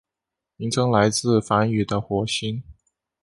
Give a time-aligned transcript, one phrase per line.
[0.55, 2.63] 名称来自于梵语的火星。